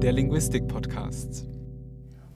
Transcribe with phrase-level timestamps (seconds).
[0.00, 1.44] der Linguistik-Podcast.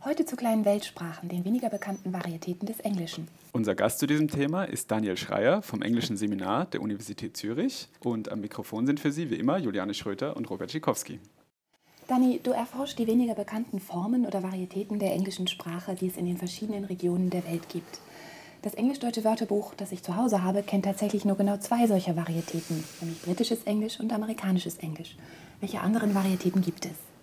[0.04, 3.26] Heute zu kleinen Weltsprachen, den weniger bekannten Varietäten des Englischen.
[3.52, 7.88] Unser Gast zu diesem Thema ist Daniel Schreier vom Englischen Seminar der Universität Zürich.
[8.00, 11.20] Und am Mikrofon sind für Sie wie immer Juliane Schröter und Robert Schikowski.
[12.06, 16.26] Dani, du erforscht die weniger bekannten Formen oder Varietäten der englischen Sprache, die es in
[16.26, 17.98] den verschiedenen Regionen der Welt gibt.
[18.60, 22.84] Das englisch-deutsche Wörterbuch, das ich zu Hause habe, kennt tatsächlich nur genau zwei solcher Varietäten,
[23.00, 25.16] nämlich britisches Englisch und amerikanisches Englisch.
[25.60, 27.13] Welche anderen Varietäten gibt es?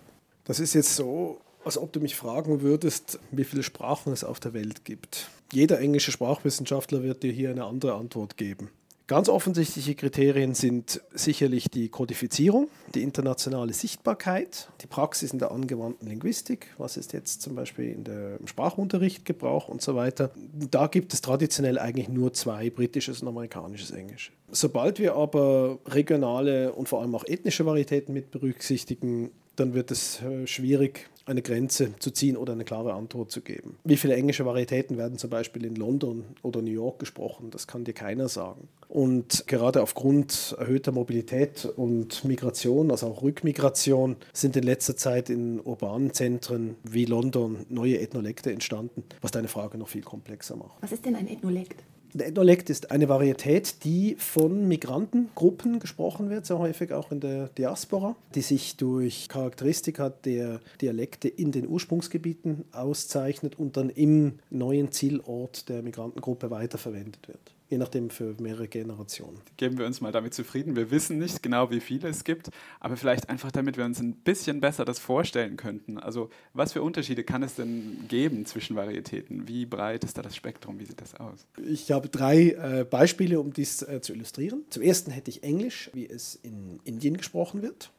[0.44, 4.40] Das ist jetzt so, als ob du mich fragen würdest, wie viele Sprachen es auf
[4.40, 5.28] der Welt gibt.
[5.52, 8.70] Jeder englische Sprachwissenschaftler wird dir hier eine andere Antwort geben.
[9.08, 16.08] Ganz offensichtliche Kriterien sind sicherlich die Kodifizierung, die internationale Sichtbarkeit, die Praxis in der angewandten
[16.08, 20.30] Linguistik, was ist jetzt zum Beispiel in der, im Sprachunterricht Gebrauch und so weiter.
[20.70, 24.32] Da gibt es traditionell eigentlich nur zwei, britisches und amerikanisches Englisch.
[24.50, 29.30] Sobald wir aber regionale und vor allem auch ethnische Varietäten mit berücksichtigen,
[29.62, 33.78] dann wird es äh, schwierig, eine Grenze zu ziehen oder eine klare Antwort zu geben.
[33.84, 37.50] Wie viele englische Varietäten werden zum Beispiel in London oder New York gesprochen?
[37.52, 38.68] Das kann dir keiner sagen.
[38.88, 45.60] Und gerade aufgrund erhöhter Mobilität und Migration, also auch Rückmigration, sind in letzter Zeit in
[45.60, 50.76] urbanen Zentren wie London neue Ethnolekte entstanden, was deine Frage noch viel komplexer macht.
[50.80, 51.84] Was ist denn ein Ethnolekt?
[52.14, 57.48] Der Ethnolekt ist eine Varietät, die von Migrantengruppen gesprochen wird, sehr häufig auch in der
[57.48, 64.92] Diaspora, die sich durch Charakteristika der Dialekte in den Ursprungsgebieten auszeichnet und dann im neuen
[64.92, 69.40] Zielort der Migrantengruppe weiterverwendet wird je nachdem für mehrere Generationen.
[69.56, 70.76] Geben wir uns mal damit zufrieden.
[70.76, 74.12] Wir wissen nicht genau, wie viele es gibt, aber vielleicht einfach, damit wir uns ein
[74.12, 75.98] bisschen besser das vorstellen könnten.
[75.98, 79.48] Also was für Unterschiede kann es denn geben zwischen Varietäten?
[79.48, 80.78] Wie breit ist da das Spektrum?
[80.80, 81.46] Wie sieht das aus?
[81.66, 84.64] Ich habe drei äh, Beispiele, um dies äh, zu illustrieren.
[84.68, 87.90] Zum ersten hätte ich Englisch, wie es in Indien gesprochen wird.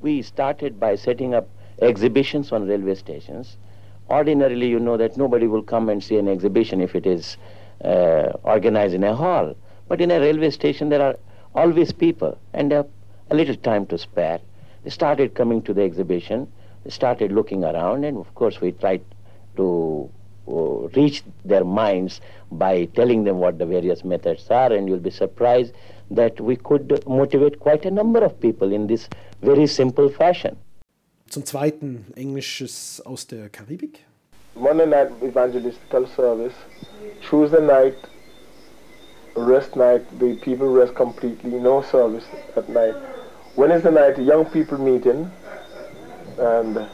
[0.00, 3.58] We started by setting up exhibitions on railway stations.
[4.08, 7.36] Ordinarily, you know that nobody will come and see an exhibition if it is
[7.84, 9.54] uh, organized in a hall.
[9.88, 11.16] But in a railway station, there are
[11.54, 12.86] always people and a
[13.30, 14.40] little time to spare.
[14.84, 16.50] They started coming to the exhibition,
[16.84, 19.02] they started looking around, and of course, we tried
[19.56, 20.10] to
[20.46, 22.20] uh, reach their minds
[22.52, 25.74] by telling them what the various methods are, and you'll be surprised
[26.10, 29.08] that we could motivate quite a number of people in this
[29.42, 30.56] very simple fashion.
[31.30, 34.07] Zum zweiten Englisches aus der Karibik.
[34.58, 36.54] Monday night evangelistical service
[37.28, 37.96] Tuesday night,
[39.36, 42.24] rest night, the people rest completely, no service
[42.56, 42.94] at night.
[43.56, 45.30] Wednesday night, young people meeting,
[46.38, 46.88] and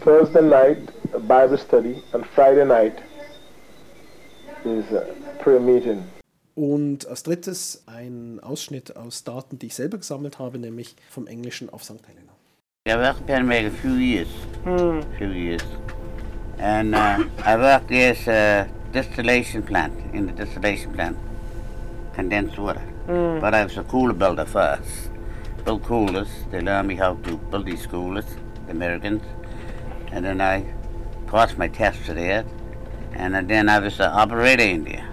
[0.00, 0.78] Thursday night,
[1.26, 2.98] Bible study, and Friday night
[4.64, 4.84] is
[5.40, 6.04] prayer meeting.
[6.54, 11.70] Und als drittes ein Ausschnitt aus Daten, die ich selber gesammelt habe, nämlich vom Englischen
[11.70, 12.06] auf St.
[12.06, 12.32] Helena.
[12.90, 14.28] I worked there maybe a few years.
[14.64, 15.00] Hmm.
[15.16, 15.62] Few years.
[16.58, 21.16] And uh, I worked as a distillation plant, in the distillation plant,
[22.14, 22.82] condensed water.
[23.06, 23.40] Mm.
[23.40, 25.10] But I was a cooler builder first.
[25.64, 26.28] Built coolers.
[26.50, 28.26] They learned me how to build these coolers,
[28.66, 29.22] the Americans.
[30.12, 30.66] And then I
[31.26, 32.44] passed my test for that.
[33.12, 35.09] And then I was an operator in there.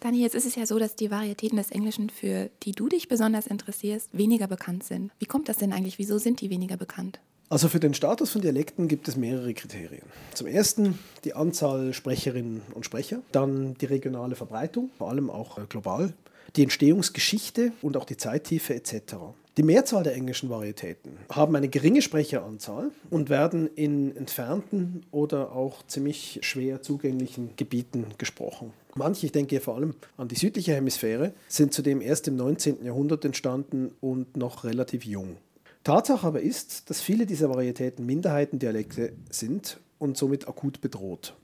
[0.00, 3.08] Dani, jetzt ist es ja so, dass die Varietäten des Englischen, für die du dich
[3.08, 5.10] besonders interessierst, weniger bekannt sind.
[5.18, 5.98] Wie kommt das denn eigentlich?
[5.98, 7.18] Wieso sind die weniger bekannt?
[7.48, 10.04] Also für den Status von Dialekten gibt es mehrere Kriterien.
[10.34, 15.62] Zum ersten die Anzahl Sprecherinnen und Sprecher, dann die regionale Verbreitung, vor allem auch äh,
[15.68, 16.12] global,
[16.56, 19.16] die Entstehungsgeschichte und auch die Zeittiefe etc.
[19.56, 25.84] Die Mehrzahl der englischen Varietäten haben eine geringe Sprecheranzahl und werden in entfernten oder auch
[25.88, 28.72] ziemlich schwer zugänglichen Gebieten gesprochen.
[28.98, 32.84] Manche, ich denke vor allem an die südliche Hemisphäre, sind zudem erst im 19.
[32.84, 35.36] Jahrhundert entstanden und noch relativ jung.
[35.84, 41.34] Tatsache aber ist, dass viele dieser Varietäten Minderheitendialekte sind und somit akut bedroht.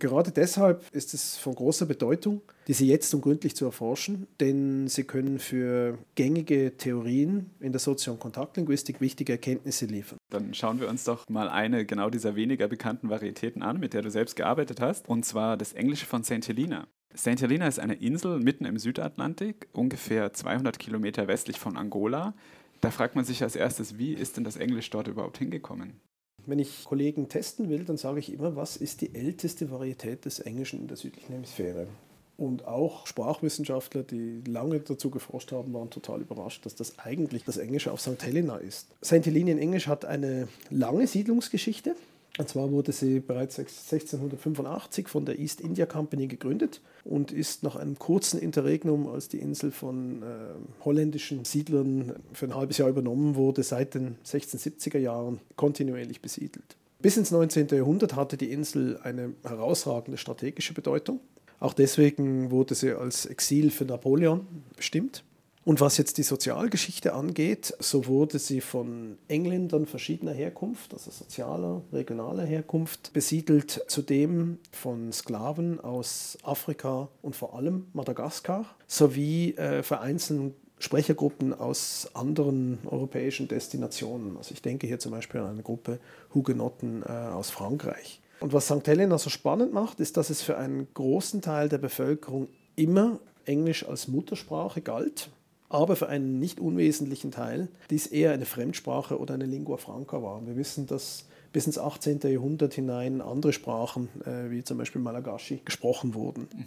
[0.00, 5.02] Gerade deshalb ist es von großer Bedeutung, diese jetzt und gründlich zu erforschen, denn sie
[5.02, 10.18] können für gängige Theorien in der Sozio- und Kontaktlinguistik wichtige Erkenntnisse liefern.
[10.30, 14.02] Dann schauen wir uns doch mal eine genau dieser weniger bekannten Varietäten an, mit der
[14.02, 16.46] du selbst gearbeitet hast, und zwar das Englische von St.
[16.46, 16.86] Helena.
[17.16, 17.40] St.
[17.40, 22.34] Helena ist eine Insel mitten im Südatlantik, ungefähr 200 Kilometer westlich von Angola.
[22.80, 26.00] Da fragt man sich als erstes, wie ist denn das Englisch dort überhaupt hingekommen?
[26.46, 30.38] Wenn ich Kollegen testen will, dann sage ich immer, was ist die älteste Varietät des
[30.38, 31.88] Englischen in der südlichen Hemisphäre?
[32.36, 37.56] Und auch Sprachwissenschaftler, die lange dazu geforscht haben, waren total überrascht, dass das eigentlich das
[37.56, 38.22] Englische auf St.
[38.22, 38.94] Helena ist.
[39.04, 39.26] St.
[39.26, 41.96] Helena in Englisch hat eine lange Siedlungsgeschichte.
[42.38, 47.74] Und zwar wurde sie bereits 1685 von der East India Company gegründet und ist nach
[47.74, 53.34] einem kurzen Interregnum, als die Insel von äh, holländischen Siedlern für ein halbes Jahr übernommen
[53.34, 56.76] wurde, seit den 1670er Jahren kontinuierlich besiedelt.
[57.00, 57.68] Bis ins 19.
[57.68, 61.20] Jahrhundert hatte die Insel eine herausragende strategische Bedeutung.
[61.60, 64.46] Auch deswegen wurde sie als Exil für Napoleon
[64.76, 65.24] bestimmt.
[65.68, 71.82] Und was jetzt die Sozialgeschichte angeht, so wurde sie von Engländern verschiedener Herkunft, also sozialer,
[71.92, 80.54] regionaler Herkunft, besiedelt, zudem von Sklaven aus Afrika und vor allem Madagaskar, sowie äh, vereinzelten
[80.78, 84.38] Sprechergruppen aus anderen europäischen Destinationen.
[84.38, 86.00] Also ich denke hier zum Beispiel an eine Gruppe
[86.32, 88.22] Hugenotten äh, aus Frankreich.
[88.40, 88.86] Und was St.
[88.88, 93.86] Helena so spannend macht, ist, dass es für einen großen Teil der Bevölkerung immer Englisch
[93.86, 95.28] als Muttersprache galt
[95.68, 100.46] aber für einen nicht unwesentlichen Teil dies eher eine Fremdsprache oder eine Lingua franca war.
[100.46, 102.20] Wir wissen, dass bis ins 18.
[102.24, 106.48] Jahrhundert hinein andere Sprachen, äh, wie zum Beispiel Malagasy, gesprochen wurden.
[106.52, 106.66] Mhm.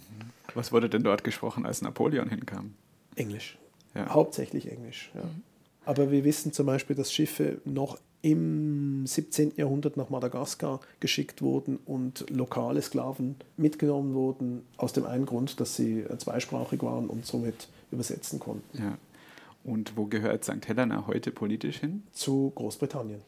[0.54, 2.74] Was wurde denn dort gesprochen, als Napoleon hinkam?
[3.14, 3.58] Englisch.
[3.94, 4.08] Ja.
[4.08, 5.10] Hauptsächlich Englisch.
[5.14, 5.22] Ja.
[5.22, 5.42] Mhm.
[5.84, 9.54] Aber wir wissen zum Beispiel, dass Schiffe noch im 17.
[9.56, 15.76] Jahrhundert nach Madagaskar geschickt wurden und lokale Sklaven mitgenommen wurden, aus dem einen Grund, dass
[15.76, 18.78] sie zweisprachig waren und somit übersetzen konnten.
[18.78, 18.96] Ja.
[19.64, 20.66] Und wo gehört St.
[20.66, 22.04] Helena heute politisch hin?
[22.12, 23.22] Zu Großbritannien.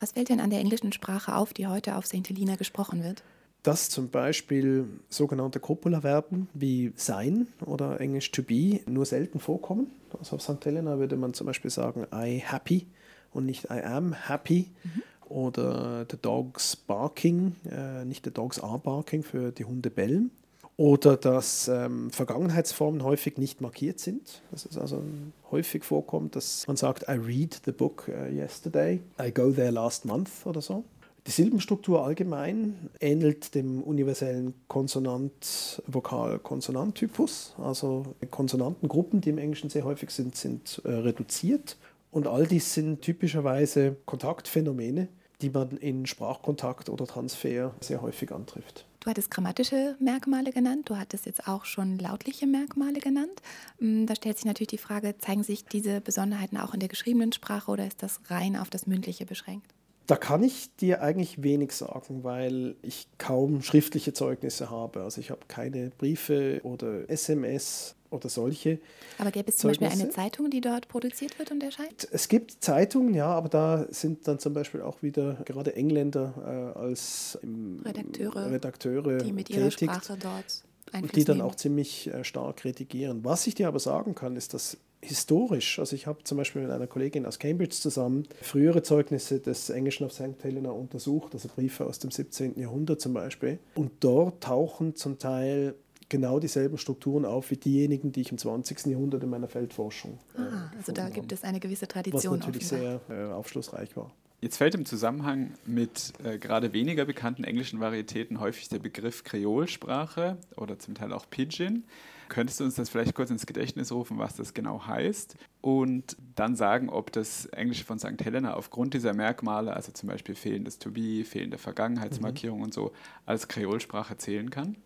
[0.00, 2.28] Was fällt denn an der englischen Sprache auf, die heute auf St.
[2.28, 3.22] Helena gesprochen wird?
[3.62, 9.86] Dass zum Beispiel sogenannte Copula-Verben wie sein oder Englisch to be nur selten vorkommen.
[10.18, 10.64] Also auf St.
[10.64, 12.86] Helena würde man zum Beispiel sagen I happy
[13.32, 14.70] und nicht I am happy.
[14.84, 15.02] Mhm.
[15.28, 20.30] Oder the dogs barking, äh, nicht the dogs are barking für die Hunde bellen.
[20.76, 24.42] Oder dass ähm, Vergangenheitsformen häufig nicht markiert sind.
[24.50, 25.02] Dass es also
[25.50, 30.04] häufig vorkommt, dass man sagt, I read the book uh, yesterday, I go there last
[30.04, 30.84] month oder so.
[31.26, 37.54] Die Silbenstruktur allgemein ähnelt dem universellen Konsonant-Vokal-Konsonant-Typus.
[37.58, 41.76] Also Konsonantengruppen, die im Englischen sehr häufig sind, sind äh, reduziert.
[42.12, 45.08] Und all dies sind typischerweise Kontaktphänomene,
[45.40, 48.86] die man in Sprachkontakt oder Transfer sehr häufig antrifft.
[49.00, 53.42] Du hattest grammatische Merkmale genannt, du hattest jetzt auch schon lautliche Merkmale genannt.
[53.80, 57.32] Mm, da stellt sich natürlich die Frage, zeigen sich diese Besonderheiten auch in der geschriebenen
[57.32, 59.71] Sprache oder ist das rein auf das Mündliche beschränkt?
[60.06, 65.02] Da kann ich dir eigentlich wenig sagen, weil ich kaum schriftliche Zeugnisse habe.
[65.02, 68.78] Also ich habe keine Briefe oder SMS oder solche.
[69.18, 69.90] Aber gäbe es zum Zeugnisse.
[69.90, 72.08] Beispiel eine Zeitung, die dort produziert wird und erscheint?
[72.10, 76.78] Es gibt Zeitungen, ja, aber da sind dann zum Beispiel auch wieder gerade Engländer äh,
[76.78, 77.38] als
[77.84, 82.64] Redakteure, Redakteure die mit ihrer tätigt, Sprache dort und die dann auch ziemlich äh, stark
[82.64, 83.24] redigieren.
[83.24, 86.70] Was ich dir aber sagen kann, ist, dass historisch, also ich habe zum Beispiel mit
[86.70, 90.42] einer Kollegin aus Cambridge zusammen frühere Zeugnisse des Englischen auf St.
[90.42, 92.58] Helena untersucht, also Briefe aus dem 17.
[92.58, 93.58] Jahrhundert zum Beispiel.
[93.74, 95.74] Und dort tauchen zum Teil
[96.08, 98.86] genau dieselben Strukturen auf wie diejenigen, die ich im 20.
[98.86, 100.18] Jahrhundert in meiner Feldforschung.
[100.36, 102.38] Äh, ah, also da gibt es eine gewisse Tradition.
[102.38, 104.12] Was natürlich sehr äh, aufschlussreich war.
[104.42, 110.36] Jetzt fällt im Zusammenhang mit äh, gerade weniger bekannten englischen Varietäten häufig der Begriff Kreolsprache
[110.56, 111.84] oder zum Teil auch Pidgin.
[112.32, 115.36] Könntest du uns das vielleicht kurz ins Gedächtnis rufen, was das genau heißt?
[115.60, 118.24] Und dann sagen, ob das Englische von St.
[118.24, 122.64] Helena aufgrund dieser Merkmale, also zum Beispiel fehlendes To Be, fehlende Vergangenheitsmarkierung mhm.
[122.64, 122.92] und so,
[123.26, 124.78] als Kreolsprache zählen kann?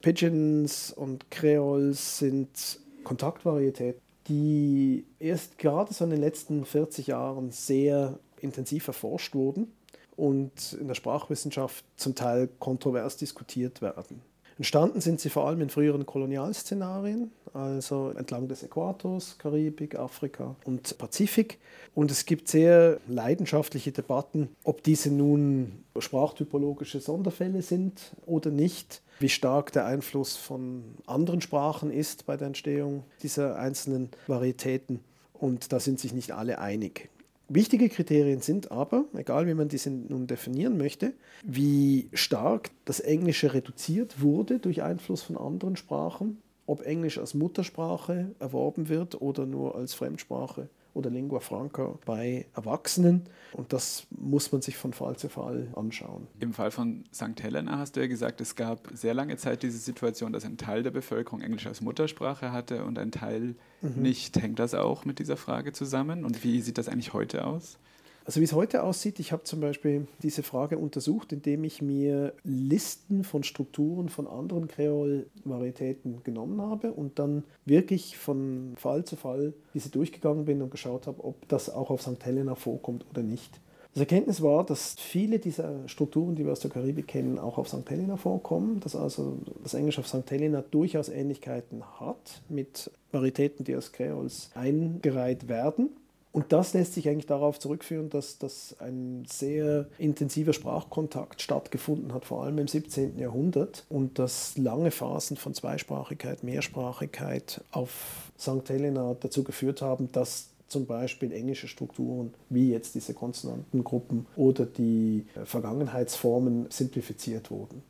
[0.00, 8.20] Pigeons und Kreols sind Kontaktvarietäten, die erst gerade so in den letzten 40 Jahren sehr
[8.40, 9.72] intensiv erforscht wurden
[10.14, 14.22] und in der Sprachwissenschaft zum Teil kontrovers diskutiert werden.
[14.58, 20.96] Entstanden sind sie vor allem in früheren Kolonialszenarien, also entlang des Äquators, Karibik, Afrika und
[20.96, 21.58] Pazifik.
[21.94, 29.28] Und es gibt sehr leidenschaftliche Debatten, ob diese nun sprachtypologische Sonderfälle sind oder nicht, wie
[29.28, 35.00] stark der Einfluss von anderen Sprachen ist bei der Entstehung dieser einzelnen Varietäten.
[35.34, 37.10] Und da sind sich nicht alle einig.
[37.48, 41.12] Wichtige Kriterien sind aber, egal wie man diese nun definieren möchte,
[41.44, 48.34] wie stark das Englische reduziert wurde durch Einfluss von anderen Sprachen, ob Englisch als Muttersprache
[48.40, 53.24] erworben wird oder nur als Fremdsprache oder Lingua Franca bei Erwachsenen.
[53.52, 56.26] Und das muss man sich von Fall zu Fall anschauen.
[56.40, 57.42] Im Fall von St.
[57.42, 60.82] Helena hast du ja gesagt, es gab sehr lange Zeit diese Situation, dass ein Teil
[60.82, 64.02] der Bevölkerung Englisch als Muttersprache hatte und ein Teil mhm.
[64.02, 64.40] nicht.
[64.40, 66.24] Hängt das auch mit dieser Frage zusammen?
[66.24, 67.78] Und wie sieht das eigentlich heute aus?
[68.26, 72.32] Also wie es heute aussieht, ich habe zum Beispiel diese Frage untersucht, indem ich mir
[72.42, 79.54] Listen von Strukturen von anderen Kreol-Varietäten genommen habe und dann wirklich von Fall zu Fall
[79.74, 82.24] diese durchgegangen bin und geschaut habe, ob das auch auf St.
[82.24, 83.60] Helena vorkommt oder nicht.
[83.94, 87.68] Das Erkenntnis war, dass viele dieser Strukturen, die wir aus der Karibik kennen, auch auf
[87.68, 87.88] St.
[87.88, 90.28] Helena vorkommen, dass also das Englisch auf St.
[90.28, 95.90] Helena durchaus Ähnlichkeiten hat mit Varietäten, die aus Kreols eingereiht werden.
[96.36, 102.26] Und das lässt sich eigentlich darauf zurückführen, dass, dass ein sehr intensiver Sprachkontakt stattgefunden hat,
[102.26, 103.18] vor allem im 17.
[103.18, 108.68] Jahrhundert, und dass lange Phasen von Zweisprachigkeit, Mehrsprachigkeit auf St.
[108.68, 115.24] Helena dazu geführt haben, dass zum Beispiel englische Strukturen wie jetzt diese Konsonantengruppen oder die
[115.36, 117.82] äh, Vergangenheitsformen simplifiziert wurden.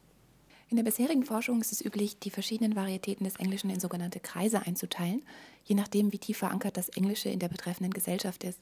[0.68, 4.66] In der bisherigen Forschung ist es üblich, die verschiedenen Varietäten des Englischen in sogenannte Kreise
[4.66, 5.22] einzuteilen,
[5.64, 8.58] je nachdem, wie tief verankert das Englische in der betreffenden Gesellschaft ist.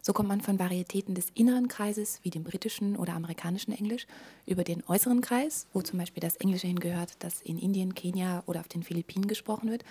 [0.00, 4.06] So kommt man von Varietäten des inneren Kreises, wie dem britischen oder amerikanischen Englisch,
[4.46, 8.60] über den äußeren Kreis, wo zum Beispiel das Englische hingehört, das in Indien, Kenia oder
[8.60, 9.84] auf den Philippinen gesprochen wird,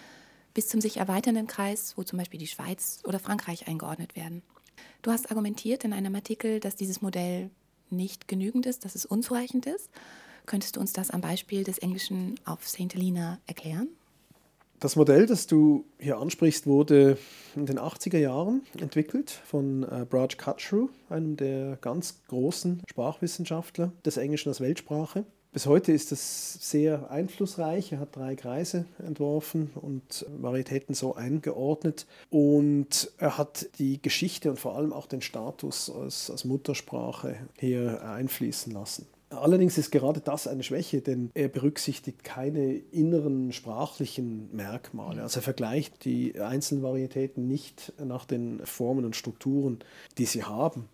[0.54, 4.42] bis zum sich erweiternden Kreis, wo zum Beispiel die Schweiz oder Frankreich eingeordnet werden.
[5.02, 7.50] Du hast argumentiert in einem Artikel, dass dieses Modell
[7.90, 9.90] nicht genügend ist, dass es unzureichend ist.
[10.46, 12.94] Könntest du uns das am Beispiel des Englischen auf St.
[12.94, 13.90] Helena erklären?
[14.82, 17.20] Das Modell, das du hier ansprichst, wurde
[17.56, 24.18] in den 80er Jahren entwickelt von äh, Braj Kutchru, einem der ganz großen Sprachwissenschaftler des
[24.18, 25.24] Englischen als Weltsprache.
[25.54, 27.92] Bis heute ist es sehr einflussreich.
[27.92, 32.08] Er hat drei Kreise entworfen und Varietäten so eingeordnet.
[32.32, 38.02] Und er hat die Geschichte und vor allem auch den Status als, als Muttersprache hier
[38.04, 39.06] einfließen lassen.
[39.42, 45.24] Allerdings ist gerade das eine Schwäche, denn er berücksichtigt keine inneren sprachlichen Merkmale.
[45.24, 49.80] Also er vergleicht die einzelnen Varietäten nicht nach den Formen und Strukturen,
[50.20, 50.88] die sie haben.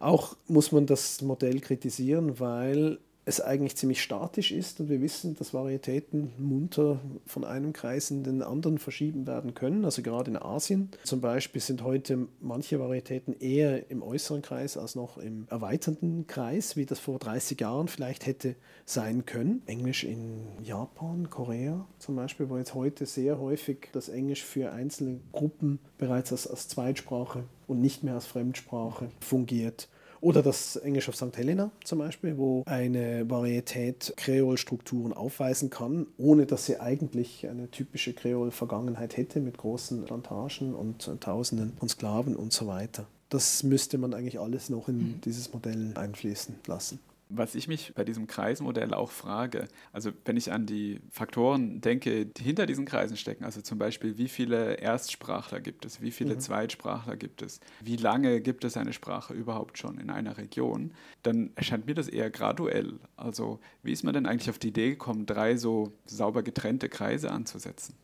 [0.00, 5.34] Auch muss man das Modell kritisieren, weil es eigentlich ziemlich statisch ist und wir wissen,
[5.36, 9.84] dass Varietäten munter von einem Kreis in den anderen verschieben werden können.
[9.84, 14.94] Also gerade in Asien zum Beispiel sind heute manche Varietäten eher im äußeren Kreis als
[14.94, 19.62] noch im erweiternden Kreis, wie das vor 30 Jahren vielleicht hätte sein können.
[19.66, 25.20] Englisch in Japan, Korea zum Beispiel, wo jetzt heute sehr häufig das Englisch für einzelne
[25.32, 29.88] Gruppen bereits als, als Zweitsprache und nicht mehr als Fremdsprache fungiert.
[30.24, 31.36] Oder das Englisch auf St.
[31.36, 38.14] Helena zum Beispiel, wo eine Varietät Kreolstrukturen aufweisen kann, ohne dass sie eigentlich eine typische
[38.14, 43.06] Kreol-Vergangenheit hätte mit großen Plantagen und Tausenden von Sklaven und so weiter.
[43.28, 45.20] Das müsste man eigentlich alles noch in mhm.
[45.26, 47.00] dieses Modell einfließen lassen.
[47.36, 52.26] Was ich mich bei diesem Kreismodell auch frage, also wenn ich an die Faktoren denke,
[52.26, 56.36] die hinter diesen Kreisen stecken, also zum Beispiel, wie viele Erstsprachler gibt es, wie viele
[56.36, 56.40] mhm.
[56.40, 61.50] Zweitsprachler gibt es, wie lange gibt es eine Sprache überhaupt schon in einer Region, dann
[61.56, 63.00] erscheint mir das eher graduell.
[63.16, 67.32] Also wie ist man denn eigentlich auf die Idee gekommen, drei so sauber getrennte Kreise
[67.32, 67.94] anzusetzen?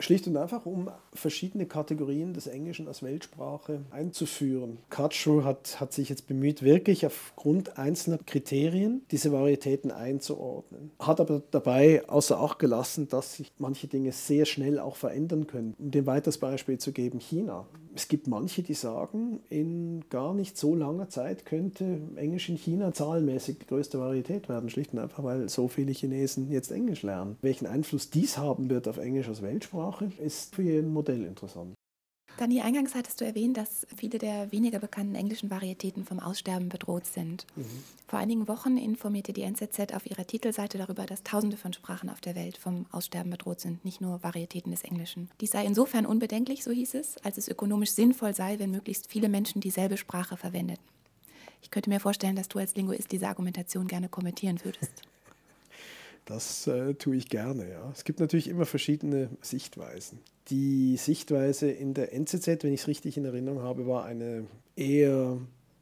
[0.00, 4.78] Schlicht und einfach, um verschiedene Kategorien des Englischen als Weltsprache einzuführen.
[4.90, 10.92] Katschur hat, hat sich jetzt bemüht, wirklich aufgrund einzelner Kriterien diese Varietäten einzuordnen.
[11.00, 15.74] Hat aber dabei außer Acht gelassen, dass sich manche Dinge sehr schnell auch verändern können.
[15.78, 17.66] Um dem weiteres Beispiel zu geben, China
[17.98, 22.92] es gibt manche, die sagen, in gar nicht so langer Zeit könnte Englisch in China
[22.92, 27.36] zahlenmäßig die größte Varietät werden, schlicht und einfach, weil so viele Chinesen jetzt Englisch lernen.
[27.42, 31.74] Welchen Einfluss dies haben wird auf Englisch als Weltsprache, ist für jeden Modell interessant.
[32.38, 37.04] Dani, eingangs hattest du erwähnt, dass viele der weniger bekannten englischen Varietäten vom Aussterben bedroht
[37.04, 37.46] sind.
[37.56, 37.64] Mhm.
[38.06, 42.20] Vor einigen Wochen informierte die NZZ auf ihrer Titelseite darüber, dass Tausende von Sprachen auf
[42.20, 45.28] der Welt vom Aussterben bedroht sind, nicht nur Varietäten des Englischen.
[45.40, 49.28] Dies sei insofern unbedenklich, so hieß es, als es ökonomisch sinnvoll sei, wenn möglichst viele
[49.28, 50.84] Menschen dieselbe Sprache verwendeten.
[51.60, 55.02] Ich könnte mir vorstellen, dass du als Linguist diese Argumentation gerne kommentieren würdest.
[56.28, 57.90] Das äh, tue ich gerne, ja.
[57.90, 60.18] Es gibt natürlich immer verschiedene Sichtweisen.
[60.50, 64.44] Die Sichtweise in der NZZ, wenn ich es richtig in Erinnerung habe, war eine
[64.76, 65.38] eher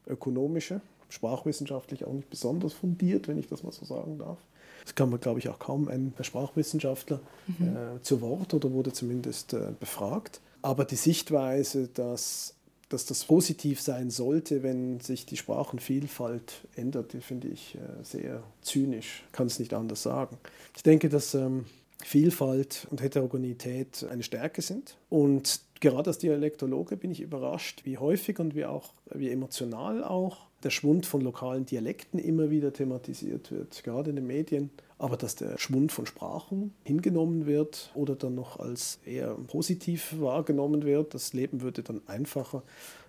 [0.07, 4.39] ökonomische, sprachwissenschaftlich auch nicht besonders fundiert, wenn ich das mal so sagen darf.
[4.85, 7.21] Das kann man, glaube ich, auch kaum ein Sprachwissenschaftler
[7.59, 7.77] mhm.
[7.77, 10.41] äh, zu Wort oder wurde zumindest äh, befragt.
[10.63, 12.55] Aber die Sichtweise, dass
[12.89, 19.25] dass das positiv sein sollte, wenn sich die Sprachenvielfalt ändert, finde ich äh, sehr zynisch,
[19.33, 20.39] kann es nicht anders sagen.
[20.77, 21.65] Ich denke, dass ähm,
[22.03, 24.97] Vielfalt und Heterogenität eine Stärke sind.
[25.09, 30.47] Und gerade als Dialektologe bin ich überrascht, wie häufig und wie auch wie emotional auch
[30.63, 34.71] der Schwund von lokalen Dialekten immer wieder thematisiert wird, gerade in den Medien.
[34.99, 40.85] Aber dass der Schwund von Sprachen hingenommen wird oder dann noch als eher positiv wahrgenommen
[40.85, 42.63] wird, das Leben würde dann einfacher.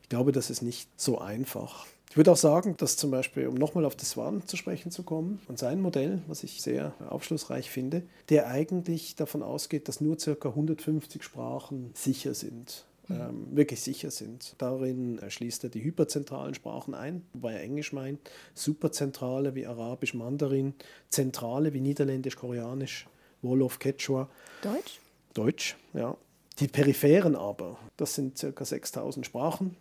[0.03, 1.85] Ich glaube, das ist nicht so einfach.
[2.09, 5.03] Ich würde auch sagen, dass zum Beispiel, um nochmal auf das Swan zu sprechen zu
[5.03, 10.17] kommen, und sein Modell, was ich sehr aufschlussreich finde, der eigentlich davon ausgeht, dass nur
[10.17, 10.49] ca.
[10.49, 14.55] 150 Sprachen sicher sind ähm, wirklich sicher sind.
[14.57, 18.19] Darin schließt er die hyperzentralen Sprachen ein, wobei er Englisch meint,
[18.53, 20.73] superzentrale wie Arabisch, Mandarin,
[21.09, 23.07] zentrale wie Niederländisch, Koreanisch,
[23.41, 24.29] Wolof, Quechua.
[24.61, 24.99] Deutsch?
[25.33, 26.17] Deutsch, ja.
[26.59, 28.65] Die peripheren aber, das sind ca.
[28.65, 29.75] 6000 Sprachen.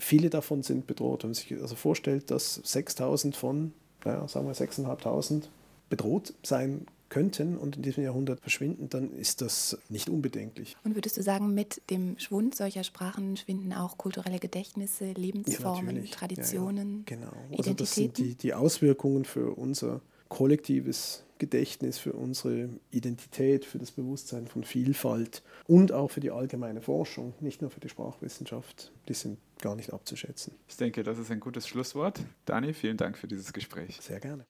[0.00, 1.22] Viele davon sind bedroht.
[1.22, 3.72] Wenn man sich also vorstellt, dass 6000 von,
[4.04, 5.50] naja, sagen wir 6500
[5.88, 10.76] bedroht sein könnten und in diesem Jahrhundert verschwinden, dann ist das nicht unbedenklich.
[10.84, 16.10] Und würdest du sagen, mit dem Schwund solcher Sprachen schwinden auch kulturelle Gedächtnisse, Lebensformen, ja,
[16.10, 17.26] Traditionen, ja, ja.
[17.26, 17.56] Genau.
[17.58, 23.90] Also das sind die, die Auswirkungen für unser kollektives Gedächtnis, für unsere Identität, für das
[23.90, 29.14] Bewusstsein von Vielfalt und auch für die allgemeine Forschung, nicht nur für die Sprachwissenschaft, die
[29.14, 30.54] sind gar nicht abzuschätzen.
[30.68, 32.20] Ich denke, das ist ein gutes Schlusswort.
[32.44, 33.98] Dani, vielen Dank für dieses Gespräch.
[34.00, 34.46] Sehr gerne.